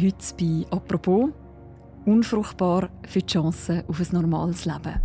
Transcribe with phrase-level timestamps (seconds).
[0.00, 1.30] heute bei «Apropos»
[2.04, 5.00] unfruchtbar für die Chance auf ein normales Leben.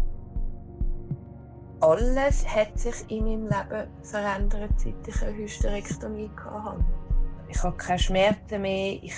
[1.82, 6.86] Alles hat sich in meinem Leben verändert, seit ich eine Hysterektomie hatte.
[7.50, 9.16] Ich habe keine Schmerzen mehr, ich,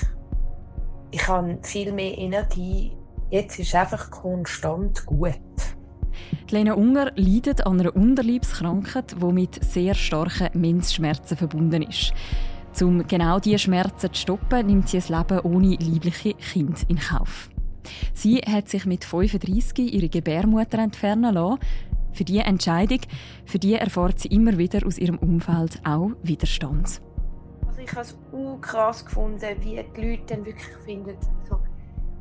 [1.11, 2.95] ich habe viel mehr Energie.
[3.29, 5.33] Jetzt ist es einfach konstant gut.
[6.49, 12.13] Lena Unger leidet an einer Unterleibskrankheit, die mit sehr starken Menzschmerzen verbunden ist.
[12.81, 17.49] Um genau diese Schmerzen zu stoppen, nimmt sie ein Leben ohne liebliche Kind in Kauf.
[18.13, 21.59] Sie hat sich mit 35 ihre Gebärmutter entfernen lassen.
[22.13, 22.99] Für diese Entscheidung
[23.45, 27.01] für die erfährt sie immer wieder aus ihrem Umfeld auch Widerstand.
[27.67, 28.17] Also ich habe es
[28.61, 31.17] krass gefunden, wie die Leute dann wirklich finden,
[31.49, 31.59] so,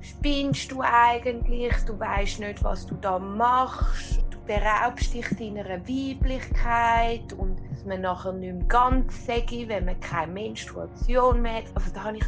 [0.01, 7.59] spinnst du eigentlich, du weißt nicht, was du da machst, beraubst dich deiner Weiblichkeit und
[7.71, 11.65] dass man nachher nicht mehr ganz sage, wenn man keine Menstruation mehr hat.
[11.75, 12.25] Also da habe ich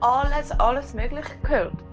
[0.00, 1.84] alles, alles Mögliche gehört.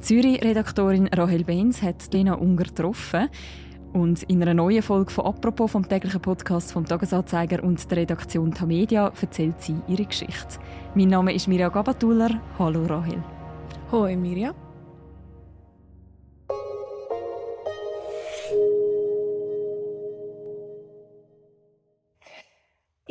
[0.00, 3.28] Zürich-Redaktorin Rahel Benz hat Lena Unger getroffen.
[3.92, 8.52] Und in einer neuen Folge von «Apropos» vom täglichen Podcast vom Tagesanzeiger und der Redaktion
[8.52, 10.58] Tamedia erzählt sie ihre Geschichte.
[10.94, 12.40] Mein Name ist Mirja Gabatuller.
[12.58, 13.22] Hallo Rahel.
[13.90, 14.54] Hallo Mirja.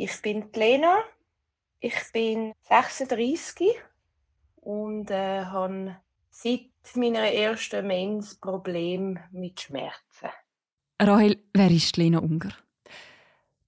[0.08, 1.02] Ich bin Lena.
[1.80, 3.74] Ich bin 36
[4.60, 5.96] und äh, habe
[6.30, 10.30] seit meiner ersten Mens Problem mit Schmerzen.
[11.02, 12.52] Rahel, wer ist Lena Unger?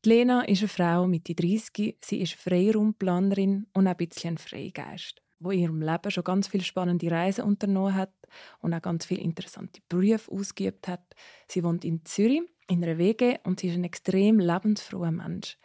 [0.04, 1.96] Die Lena ist eine Frau Mitte 30.
[2.00, 7.10] Sie ist Freiraumplanerin und ein bisschen Freigeist, wo in ihrem Leben schon ganz viele spannende
[7.10, 8.14] Reisen unternommen hat
[8.60, 11.02] und auch ganz viele interessante Berufe ausgeübt hat.
[11.48, 15.58] Sie wohnt in Zürich in einer WG und sie ist ein extrem lebensfroher Mensch.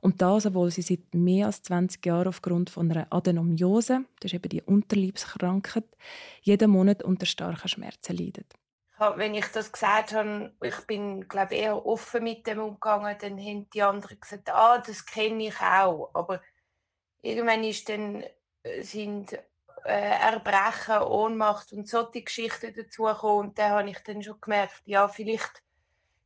[0.00, 4.34] Und das, obwohl sie seit mehr als 20 Jahren aufgrund von einer Adenomiose, das ist
[4.34, 5.84] eben die Unterleibskrankheit,
[6.42, 8.54] jeden Monat unter starken Schmerzen leidet.
[9.16, 13.70] Wenn ich das gesagt habe, ich bin glaube eher offen mit dem umgegangen, dann haben
[13.70, 16.10] die anderen gesagt, ah, das kenne ich auch.
[16.12, 16.42] Aber
[17.22, 18.24] irgendwann ist dann,
[18.62, 19.32] äh, sind
[19.84, 23.48] äh, Erbrechen, Ohnmacht und solche Geschichten dazugekommen.
[23.48, 25.62] Und da habe ich dann schon gemerkt, ja, vielleicht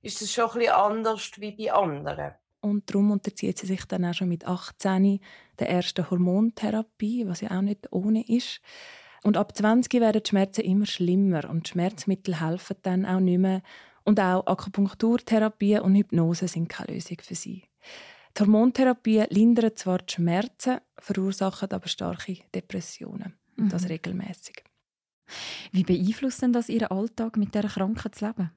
[0.02, 2.34] ist es schon ein bisschen anders wie bei anderen.
[2.64, 5.20] Und darum unterzieht sie sich dann auch schon mit 18
[5.58, 8.62] der ersten Hormontherapie, was ja auch nicht ohne ist.
[9.22, 13.60] Und ab 20 werden die Schmerzen immer schlimmer und Schmerzmittel helfen dann auch nicht mehr.
[14.04, 17.64] Und auch Akupunkturtherapie und Hypnose sind keine Lösung für sie.
[18.34, 23.34] Die Hormontherapie lindert zwar die Schmerzen, verursachen aber starke Depressionen.
[23.58, 23.88] Und das mhm.
[23.88, 24.64] regelmäßig.
[25.70, 28.52] Wie beeinflusst denn das Ihren Alltag mit dieser Krankheit zu leben?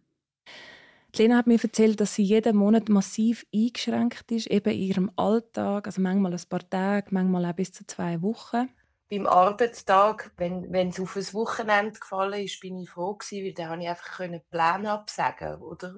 [1.16, 5.88] Lena hat mir erzählt, dass sie jeden Monat massiv eingeschränkt ist, eben in ihrem Alltag,
[5.88, 8.70] also manchmal ein paar Tage, manchmal auch bis zu zwei Wochen.
[9.10, 13.54] Beim Arbeitstag, wenn, wenn es auf ein Wochenende gefallen ist, bin ich froh gewesen, weil
[13.54, 15.96] dann konnte ich einfach Pläne absagen oder,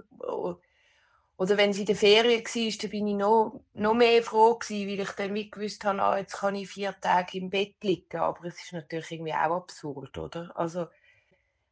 [1.37, 4.87] oder, wenn sie in der Ferien war, dann bin ich noch, noch mehr froh gewesen,
[4.87, 8.17] weil ich dann wie gewusst habe, ah, jetzt kann ich vier Tage im Bett liegen.
[8.17, 10.51] Aber es ist natürlich irgendwie auch absurd, oder?
[10.55, 10.87] Also,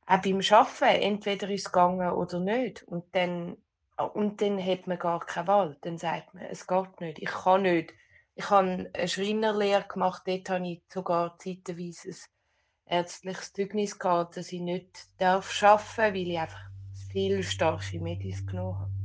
[0.07, 2.83] auch beim Arbeiten, entweder ist es gegangen oder nicht.
[2.83, 3.57] Und dann,
[4.13, 5.77] und dann hat man gar keine Wahl.
[5.81, 7.93] Dann sagt man, es geht nicht, ich kann nicht.
[8.35, 14.51] Ich habe eine Schreinerlehre gemacht, dort habe ich sogar zeitweise ein ärztliches Zeugnis gehabt, dass
[14.51, 16.69] ich nicht arbeiten darf, weil ich einfach
[17.11, 18.96] viel starke Medis genommen habe.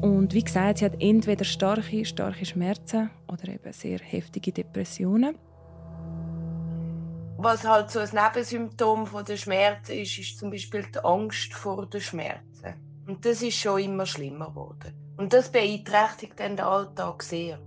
[0.00, 5.36] Und wie gesagt, sie hat entweder starke, starke Schmerzen oder eben sehr heftige Depressionen.
[7.36, 11.86] Was halt so ein Nebensymptom von der Schmerzen ist, ist zum Beispiel die Angst vor
[11.86, 12.74] den Schmerzen.
[13.06, 14.92] Und das ist schon immer schlimmer geworden.
[15.16, 17.58] Und das beeinträchtigt dann den Alltag sehr.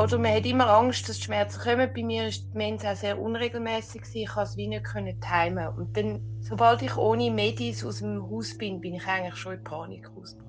[0.00, 1.90] Oder man hat immer Angst, dass die Schmerzen kommen.
[1.94, 4.00] Bei mir ist die Mens auch sehr unregelmäßig.
[4.14, 5.68] Ich konnte es wie nicht timen.
[5.76, 9.62] Und dann, sobald ich ohne Medis aus dem Haus bin, bin ich eigentlich schon in
[9.62, 10.46] Panik ausgebrochen.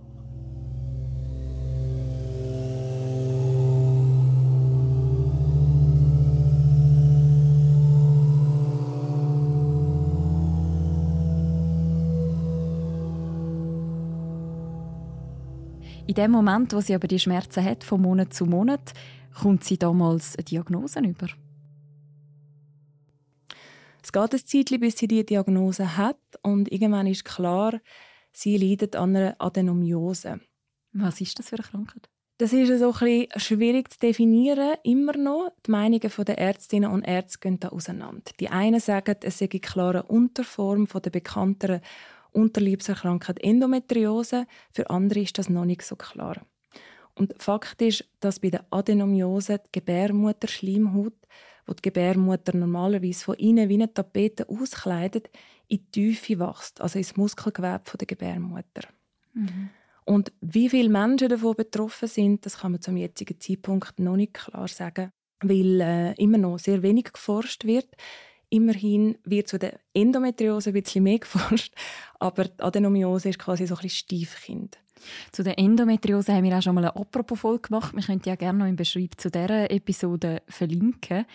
[16.07, 18.93] In dem Moment, wo sie aber die Schmerzen hat, von Monat zu Monat,
[19.33, 21.27] kommt sie damals eine Diagnose über?
[24.03, 27.79] Es geht ein Zeitchen, bis sie diese Diagnose hat und irgendwann ist klar,
[28.33, 30.39] sie leidet an einer Adenomiose.
[30.93, 32.09] Was ist das für eine Krankheit?
[32.41, 35.51] Das ist so ein bisschen schwierig zu definieren, immer noch.
[35.65, 38.31] Die Meinungen der Ärztinnen und Ärzte gehen da auseinander.
[38.39, 41.81] Die einen sagen, es sei eine klare Unterform von der bekannteren
[42.31, 44.47] Unterleibserkrankung Endometriose.
[44.71, 46.43] Für andere ist das noch nicht so klar.
[47.15, 51.13] Und Fakt ist, dass bei der Adenomiose die Gebärmutterschleimhaut,
[51.65, 55.29] wo die Gebärmutter normalerweise von innen wie eine Tapete auskleidet,
[55.67, 58.87] in die Tiefe wächst, also ins Muskelgewebe der Gebärmutter.
[59.33, 59.69] Mhm.
[60.05, 64.33] Und wie viele Menschen davon betroffen sind, das kann man zum jetzigen Zeitpunkt noch nicht
[64.33, 65.11] klar sagen,
[65.41, 67.87] weil äh, immer noch sehr wenig geforscht wird.
[68.49, 71.73] Immerhin wird zu der Endometriose ein bisschen mehr geforscht,
[72.19, 74.77] aber die Adenomiose ist quasi so ein bisschen Stiefkind.
[75.31, 77.95] Zu der Endometriose haben wir auch schon mal eine Apropos-Folge gemacht.
[77.95, 81.25] Wir könnten ja gerne noch im Beschreib zu dieser Episode verlinken.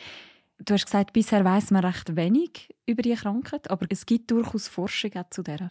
[0.58, 4.68] Du hast gesagt, bisher weiß man recht wenig über die Krankheit, aber es gibt durchaus
[4.68, 5.70] Forschung auch zu dieser.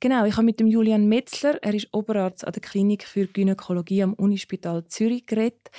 [0.00, 4.02] Genau, ich habe mit dem Julian Metzler, er ist Oberarzt an der Klinik für Gynäkologie
[4.02, 5.70] am Unispital Zürich geredet.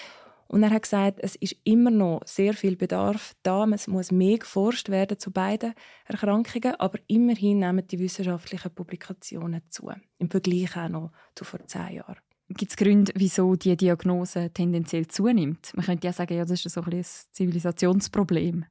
[0.55, 3.65] Und er hat gesagt, es ist immer noch sehr viel Bedarf da.
[3.73, 5.73] Es muss mehr geforscht werden zu beiden
[6.05, 9.91] Erkrankungen, aber immerhin nehmen die wissenschaftlichen Publikationen zu.
[10.17, 12.15] Im Vergleich auch noch zu vor zehn Jahren.
[12.47, 15.73] Gibt es Gründe, wieso die Diagnose tendenziell zunimmt?
[15.75, 18.63] Man könnte ja sagen, ja, das ist so ein, ein Zivilisationsproblem.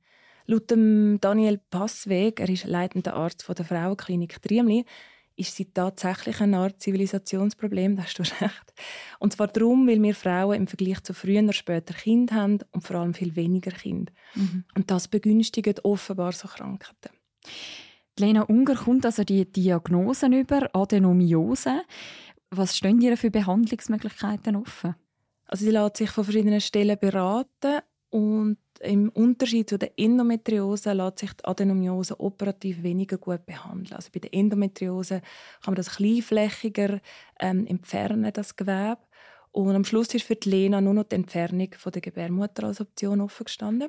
[0.47, 4.87] Laut Daniel Passweg, er ist leitender Arzt der Frauenklinik Triemli,
[5.37, 8.75] ist sie tatsächlich eine Art Zivilisationsproblem, da hast du recht.
[9.19, 12.97] Und zwar darum, weil wir Frauen im Vergleich zu früher später Kind haben und vor
[12.97, 14.13] allem viel weniger Kinder.
[14.35, 14.65] Mhm.
[14.75, 17.11] Und das begünstigt offenbar so Krankheiten.
[18.19, 21.83] Lena Unger kommt also die Diagnosen über, Adenomiose.
[22.51, 24.95] Was stehen ihr für Behandlungsmöglichkeiten offen?
[25.47, 27.81] Also sie lässt sich von verschiedenen Stellen beraten
[28.15, 33.97] und im Unterschied zu der Endometriose lässt sich die Adenomiose operativ weniger gut behandeln.
[33.97, 35.21] Also bei der Endometriose
[35.65, 37.01] kann man das kleinflächiger
[37.41, 38.99] ähm, entfernen, das Gewebe.
[39.51, 43.45] Und am Schluss ist für die Lena nur noch die Entfernung von der Option offen
[43.47, 43.89] gestanden.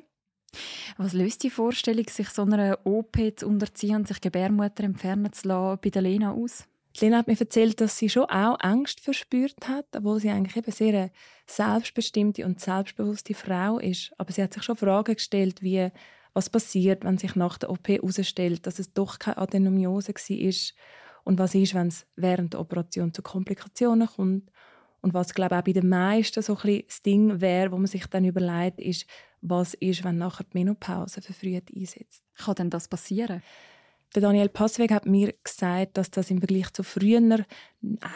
[0.96, 5.46] Was löst die Vorstellung, sich so einer OP zu unterziehen und sich Gebärmutter entfernen zu
[5.46, 6.64] lassen, bei der Lena aus?
[7.00, 10.72] Lena hat mir erzählt, dass sie schon auch Angst verspürt hat, obwohl sie eigentlich eben
[10.72, 11.10] sehr eine
[11.46, 14.12] selbstbestimmte und selbstbewusste Frau ist.
[14.18, 15.90] Aber sie hat sich schon Fragen gestellt, wie
[16.32, 20.74] was passiert, wenn sich nach der OP herausstellt, dass es doch keine Adenomiose war
[21.24, 24.50] und was ist, wenn es während der Operation zu Komplikationen kommt.
[25.00, 27.86] Und was, glaube ich, auch bei den meisten so ein das Ding wäre, wo man
[27.86, 29.06] sich dann überlegt, ist,
[29.40, 32.22] was ist, wenn nachher die Menopause verfrüht einsetzt.
[32.36, 33.42] Kann denn das passieren?
[34.14, 37.44] Der Daniel Passweg hat mir gesagt, dass das im Vergleich zu früher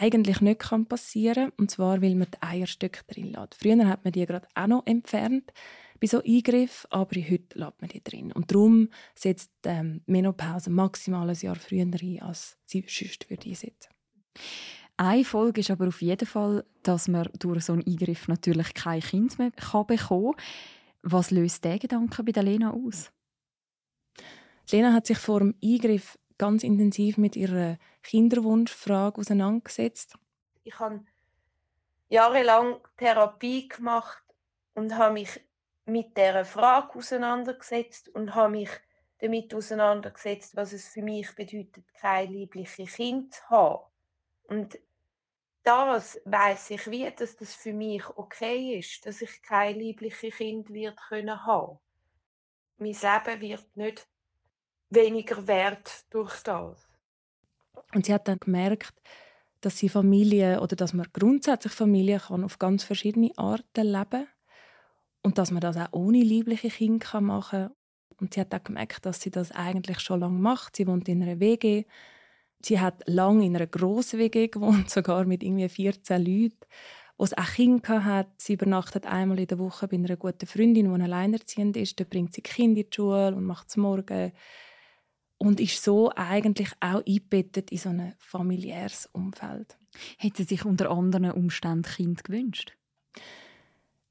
[0.00, 1.52] eigentlich nicht passieren kann.
[1.58, 3.56] Und zwar, weil man die Eierstöcke drin lässt.
[3.56, 5.52] Früher hat man die gerade auch noch entfernt
[6.00, 8.32] bei so Eingriff, aber heute lässt man die drin.
[8.32, 13.48] Und darum setzt die ähm, Menopause maximal ein Jahr früher ein, als sie sonst würde
[13.48, 13.90] einsetzen.
[14.96, 19.00] Eine Folge ist aber auf jeden Fall, dass man durch so einen Eingriff natürlich kein
[19.00, 20.32] Kind mehr bekommen kann.
[21.02, 23.10] Was löst der Gedanke bei der Lena aus?
[24.71, 30.15] Lena hat sich vor dem Eingriff ganz intensiv mit ihrer Kinderwunschfrage auseinandergesetzt.
[30.65, 31.05] Ich habe
[32.09, 34.23] jahrelang Therapie gemacht
[34.75, 35.41] und habe mich
[35.87, 38.71] mit der Frage auseinandergesetzt und habe mich
[39.19, 43.85] damit auseinandergesetzt, was es für mich bedeutet, kein liebliches Kind zu haben.
[44.45, 44.79] Und
[45.62, 50.71] das weiß ich wie, dass das für mich okay ist, dass ich kein liebliches Kind
[50.73, 51.79] wird können haben.
[52.79, 54.09] Mein Leben wird nicht
[54.90, 56.88] weniger wert durch das.
[57.94, 58.94] Und sie hat dann gemerkt,
[59.61, 64.26] dass sie Familie oder dass man grundsätzlich Familie kann auf ganz verschiedene Arten leben
[65.23, 67.76] und dass man das auch ohne liebliche Kinder machen kann.
[68.18, 70.76] Und sie hat auch gemerkt, dass sie das eigentlich schon lange macht.
[70.76, 71.85] Sie wohnt in einer WG.
[72.62, 76.59] Sie hat lange in einer grossen WG gewohnt, sogar mit irgendwie 14 Leuten.
[77.16, 78.28] Wo sie auch Kinder hat.
[78.38, 81.99] Sie übernachtet einmal in der Woche bei einer guten Freundin, die alleinerziehend ist.
[82.00, 84.32] Da bringt sie Kinder in die Schule und macht es morgen
[85.42, 89.78] und ist so eigentlich auch eingebettet in so ein familiäres Umfeld.
[90.18, 92.76] Hätte sie sich unter anderen Umständen Kind gewünscht?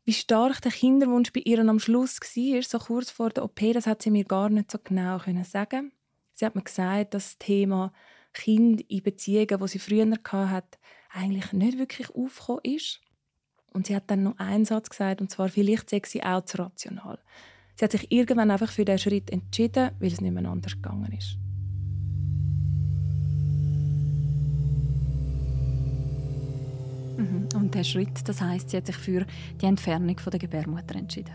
[0.05, 3.86] Wie stark der Kinderwunsch bei ihr am Schluss war, so kurz vor der OP, das
[3.86, 5.91] hat sie mir gar nicht so genau sagen.
[6.33, 7.93] Sie hat mir gesagt, dass das Thema
[8.33, 10.79] Kind in Beziehungen, wo sie früher hatte,
[11.12, 13.01] eigentlich nicht wirklich aufgekommen ist.
[13.71, 16.57] Und sie hat dann noch einen Satz gesagt, und zwar, vielleicht sei sie auch zu
[16.57, 17.19] rational.
[17.79, 21.13] Sie hat sich irgendwann einfach für diesen Schritt entschieden, weil es nicht mehr anders gegangen
[21.17, 21.38] ist.
[27.17, 27.48] Mhm.
[27.55, 29.25] Und der Schritt, das heißt, sie hat sich für
[29.62, 31.33] die Entfernung von der Gebärmutter entschieden.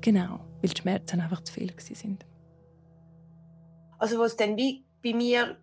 [0.00, 2.24] Genau, weil die Schmerzen einfach zu viel sind.
[3.98, 5.56] Also was dann wie bei mir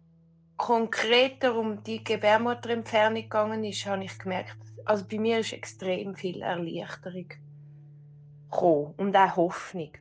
[0.58, 6.42] konkreter um die Gebärmutterentfernung gegangen ist, habe ich gemerkt, also bei mir ist extrem viel
[6.42, 7.30] Erleichterung
[8.50, 9.92] gekommen und auch Hoffnung.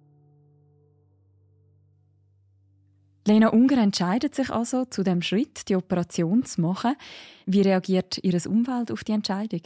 [3.29, 6.97] Lena Unger entscheidet sich also zu dem Schritt, die Operation zu machen.
[7.45, 9.61] Wie reagiert ihr Umfeld auf die Entscheidung?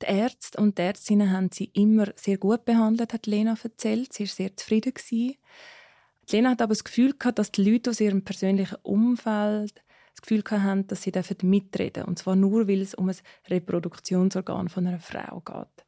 [0.00, 4.14] Die Ärzte und die Ärztinnen haben sie immer sehr gut behandelt, hat Lena erzählt.
[4.14, 4.94] Sie war sehr zufrieden.
[6.30, 9.82] Lena hat aber das Gefühl gehabt, dass die Leute aus ihrem persönlichen Umfeld
[10.14, 11.12] das Gefühl hatten, dass sie
[11.42, 12.08] mitreden dürfen.
[12.08, 13.16] Und zwar nur, weil es um ein
[13.50, 15.84] Reproduktionsorgan von einer Frau geht.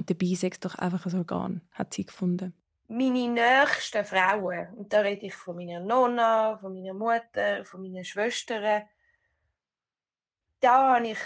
[0.00, 2.54] Und dabei sei es doch einfach ein Organ, hat sie gefunden
[2.90, 8.04] meine nächsten Frauen, und da rede ich von meiner Nonna, von meiner Mutter, von meinen
[8.04, 8.88] Schwestern,
[10.58, 11.18] da habe ich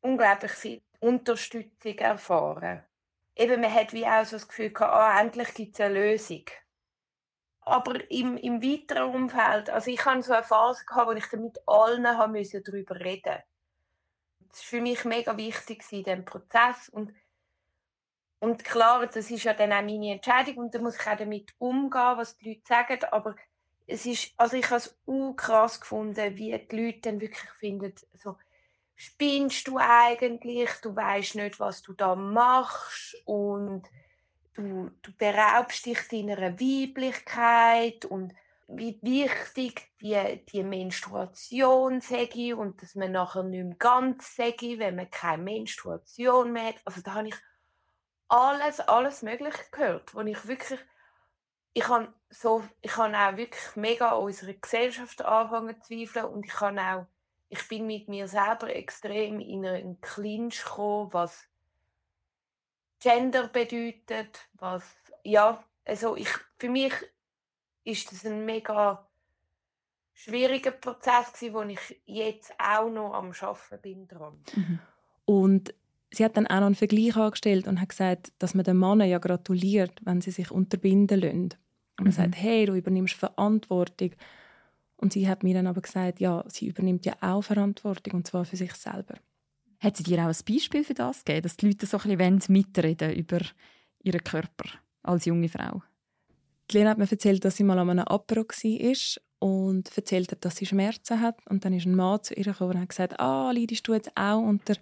[0.00, 2.82] unglaublich viel Unterstützung erfahren.
[3.34, 6.44] Eben, man hat wie auch so das Gefühl gehabt, ah, endlich gibt es eine Lösung.
[7.60, 11.58] Aber im, im weiteren Umfeld, also ich hatte so eine Phase gehabt, wo ich mit
[11.66, 13.42] allen haben müssen darüber reden
[14.48, 16.88] Das war für mich mega wichtig in Prozess.
[16.88, 17.12] Und
[18.38, 21.54] und klar, das ist ja dann auch meine Entscheidung und da muss ich auch damit
[21.58, 23.04] umgehen, was die Leute sagen.
[23.10, 23.34] Aber
[23.86, 27.94] es ist, also ich habe es auch krass gefunden, wie die Leute dann wirklich finden,
[28.14, 28.36] so,
[28.94, 33.86] spinnst du eigentlich, du weißt nicht, was du da machst und
[34.54, 38.34] du, du beraubst dich deiner Weiblichkeit und
[38.68, 44.96] wie wichtig die, die Menstruation sei und dass man nachher nicht mehr ganz sei, wenn
[44.96, 46.80] man keine Menstruation mehr hat.
[46.84, 47.36] Also da habe ich
[48.28, 50.80] alles, alles Mögliche gehört, wo ich wirklich,
[51.72, 56.46] ich habe so, ich habe auch wirklich mega an unserer Gesellschaft angefangen zu zweifeln und
[56.46, 57.06] ich kann auch,
[57.48, 61.46] ich bin mit mir selber extrem in einen Clinch gekommen, was
[62.98, 66.92] Gender bedeutet, was, ja, also ich, für mich
[67.84, 69.06] ist das ein mega
[70.12, 74.42] schwieriger Prozess gewesen, wo ich jetzt auch noch am Schaffen bin dran.
[74.54, 74.78] Mhm.
[75.26, 75.74] Und
[76.10, 79.08] sie hat dann auch noch einen Vergleich angestellt und hat gesagt, dass man den Männern
[79.08, 81.42] ja gratuliert, wenn sie sich unterbinden lassen.
[81.98, 82.12] Und man mhm.
[82.12, 84.10] sagt, hey, du übernimmst Verantwortung.
[84.96, 88.44] Und sie hat mir dann aber gesagt, ja, sie übernimmt ja auch Verantwortung, und zwar
[88.44, 89.14] für sich selber.
[89.78, 92.52] Hat sie dir auch ein Beispiel für das gegeben, dass die Leute so ein bisschen
[92.52, 93.40] mitreden über
[94.02, 94.70] ihren Körper
[95.02, 95.82] als junge Frau?
[96.70, 100.44] Die Lena hat mir erzählt, dass sie mal an einem Apero war und erzählt hat,
[100.44, 101.38] dass sie Schmerzen hat.
[101.48, 104.10] Und dann ist ein Mann zu ihr gekommen und hat gesagt, ah, leidest du jetzt
[104.16, 104.74] auch unter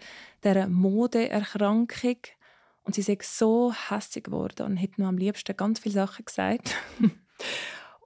[0.43, 2.17] dieser Modeerkrankung?
[2.85, 6.75] Und sie ist so hässlich geworden und hat nur am liebsten ganz viele Sachen gesagt.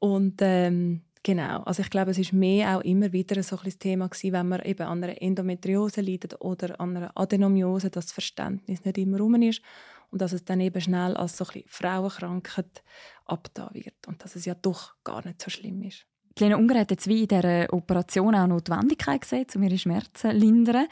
[0.00, 4.08] und ähm, genau, also ich glaube, es ist mehr auch immer wieder so ein Thema
[4.08, 8.84] gewesen, wenn man eben an einer Endometriose leidet oder an einer Adenomiose, dass das Verständnis
[8.84, 9.62] nicht immer rum ist
[10.10, 12.84] und dass es dann eben schnell als so ein Frauenkrankheit
[13.26, 16.06] abgetan wird und dass es ja doch gar nicht so schlimm ist.
[16.40, 20.30] Lena Unger hat jetzt wie in dieser Operation auch Notwendigkeit gesehen, um ihre Schmerzen zu
[20.30, 20.86] lindern.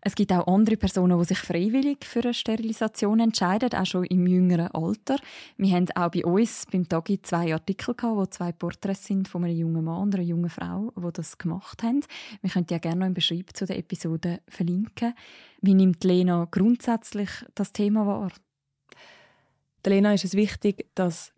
[0.00, 4.26] Es gibt auch andere Personen, die sich freiwillig für eine Sterilisation entscheiden, auch schon im
[4.26, 5.16] jüngeren Alter.
[5.56, 9.44] Wir haben auch bei uns beim Tagi zwei Artikel gehabt, wo zwei Porträts sind von
[9.44, 12.00] einem jungen Mann und einer jungen Frau, die das gemacht haben.
[12.42, 15.14] Wir können ja gerne noch im Beschreibung zu der Episode verlinken.
[15.60, 18.32] Wie nimmt Lena grundsätzlich das Thema wahr?
[19.84, 21.32] Der Lena ist es wichtig, dass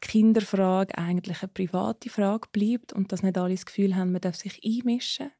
[0.00, 4.36] Kinderfrage eigentlich eine private Frage bleibt und dass nicht alle das Gefühl haben, man darf
[4.36, 5.30] sich einmischen.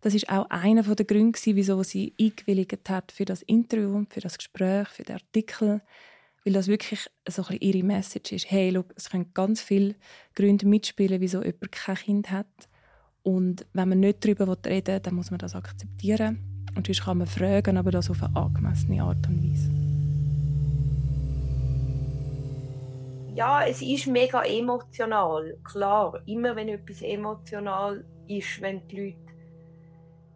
[0.00, 4.38] Das ist auch einer der Gründe, wieso sie eingewilligt hat für das Interview, für das
[4.38, 5.80] Gespräch, für den Artikel,
[6.44, 8.50] weil das wirklich so ein ihre Message ist.
[8.50, 9.96] Hey, look, es können ganz viele
[10.34, 12.46] Gründe mitspielen, wieso jemand kein Kind hat.
[13.22, 16.38] Und wenn man nicht darüber reden will, dann muss man das akzeptieren.
[16.76, 19.77] Und sonst kann man fragen, aber das auf eine angemessene Art und Weise.
[23.38, 25.56] Ja, es ist mega emotional.
[25.62, 29.32] Klar, immer wenn etwas emotional ist, wenn die Leute,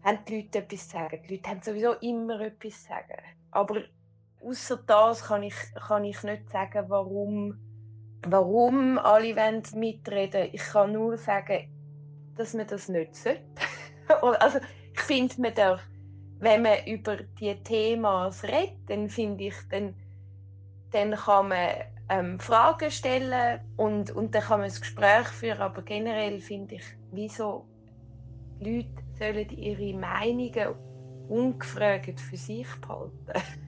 [0.04, 1.21] haben die Leute etwas zu sagen.
[1.25, 3.21] Die Leute haben sowieso immer etwas zu sagen.
[3.50, 3.82] Aber
[4.40, 5.54] außer das kann ich,
[5.88, 7.59] kann ich nicht sagen, warum,
[8.25, 11.68] warum alle wollen mitreden Ich kann nur sagen,
[12.37, 13.40] dass man das nicht sollte.
[14.38, 14.61] also,
[14.94, 15.82] ich finde, man darf,
[16.38, 19.97] wenn man über die Themen redet, dann finde ich, dann,
[20.92, 21.68] dann kann man
[22.12, 25.61] ähm, Fragen stellen und, und dann kann man ein Gespräch führen.
[25.61, 27.66] Aber generell finde ich, wieso
[28.61, 28.88] Leute
[29.19, 30.75] sollen ihre Meinungen
[31.28, 33.12] ungefragt für sich behalten.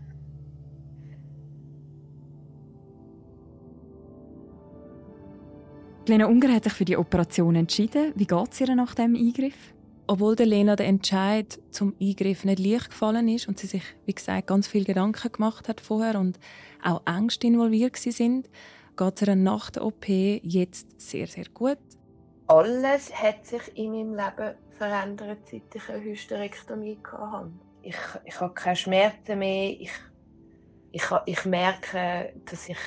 [6.07, 8.13] Lena Unger hat sich für die Operation entschieden.
[8.15, 9.74] Wie geht es ihr nach dem Eingriff?
[10.06, 14.14] Obwohl der Lena der Entscheid zum Eingriff nicht leicht gefallen ist und sie sich, wie
[14.14, 16.38] gesagt, ganz viel Gedanken gemacht hat vorher und
[16.82, 18.50] auch Ängste involviert sind,
[18.96, 21.78] geht es ihr nach der OP jetzt sehr, sehr gut.
[22.46, 27.50] Alles hat sich in meinem Leben verändert, seit ich eine Hysterektomie hatte.
[27.80, 27.96] Ich,
[28.26, 29.70] ich habe keine Schmerzen mehr.
[29.70, 29.92] Ich,
[30.92, 32.78] ich, ich merke, dass ich,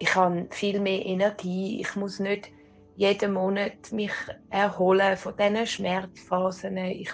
[0.00, 1.80] ich habe viel mehr Energie.
[1.80, 2.50] Ich muss nicht
[2.98, 4.10] jeden Monat mich
[4.50, 6.76] erholen von diesen Schmerzphasen.
[6.78, 7.12] Ich,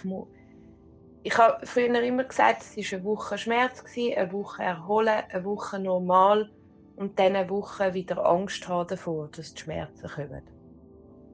[1.23, 5.79] ich habe früher immer gesagt, es war eine Woche Schmerz, eine Woche erholen, eine Woche
[5.79, 6.51] normal
[6.97, 10.43] und dann eine Woche wieder Angst haben davor, dass die Schmerzen kommen.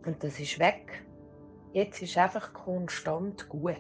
[0.04, 1.07] Und das ist weg.
[1.73, 3.76] Jetzt ist einfach konstant gut.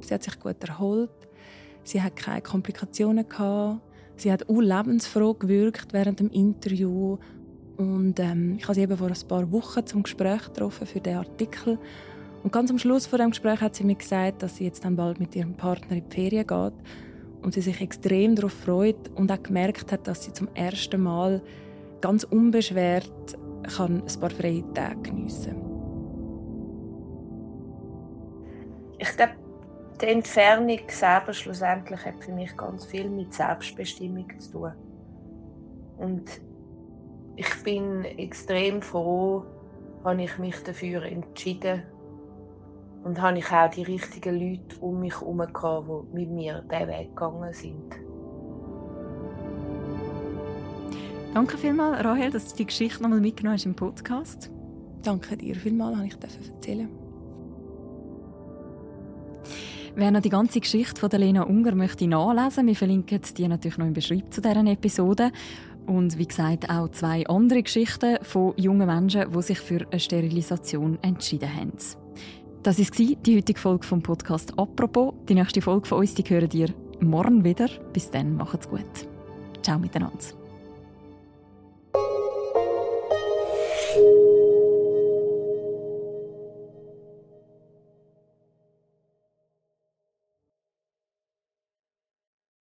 [0.00, 1.28] Sie hat sich gut erholt.
[1.84, 3.82] Sie hat keine Komplikationen gehabt.
[4.16, 7.18] Sie hat auch lebensfroh gewirkt während dem Interview.
[7.76, 11.16] Und ähm, ich habe sie eben vor ein paar Wochen zum Gespräch getroffen für den
[11.16, 11.78] Artikel.
[12.42, 14.96] Und ganz am Schluss von dem Gespräch hat sie mir gesagt, dass sie jetzt dann
[14.96, 16.74] bald mit ihrem Partner in die Ferien geht
[17.42, 21.42] und sie sich extrem darauf freut und auch gemerkt hat, dass sie zum ersten Mal
[22.00, 23.38] ganz unbeschwert
[23.76, 25.56] kann ein paar freie Tage geniessen.
[28.98, 29.32] Ich glaube,
[30.02, 34.72] die Entfernung selber schlussendlich hat für mich ganz viel mit Selbstbestimmung zu tun.
[35.98, 36.24] Und
[37.36, 39.44] ich bin extrem froh,
[40.04, 41.84] habe ich mich dafür entschieden
[43.04, 45.42] und habe ich auch die richtigen Leute um mich herum,
[46.12, 47.94] die mit mir diesen Weg gegangen sind.
[51.32, 54.50] Danke vielmals, Rahel, dass du die Geschichte nochmal mitgenommen hast im Podcast.
[55.02, 57.01] Danke dir vielmals, dass ich erzählen
[59.94, 63.76] Wer noch die ganze Geschichte von der Lena Unger möchte nachlesen, wir verlinken die natürlich
[63.76, 65.30] noch im Beschreibung zu deren Episode.
[65.86, 70.98] Und wie gesagt, auch zwei andere Geschichten von jungen Menschen, die sich für eine Sterilisation
[71.02, 71.72] entschieden haben.
[72.62, 75.14] Das war die heutige Folge vom Podcast «Apropos».
[75.28, 76.68] Die nächste Folge von uns, die hören dir
[77.00, 77.68] morgen wieder.
[77.92, 78.86] Bis dann, macht's gut.
[79.62, 80.18] Ciao miteinander.